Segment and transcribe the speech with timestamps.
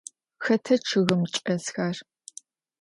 [0.43, 1.95] Xeta ççıgım çç'esxer?